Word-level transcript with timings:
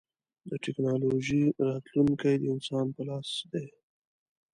د 0.49 0.51
ټکنالوجۍ 0.63 1.43
راتلونکی 1.67 2.33
د 2.37 2.43
انسان 2.55 2.85
په 2.95 3.01
لاس 3.09 3.29
دی. 3.51 3.67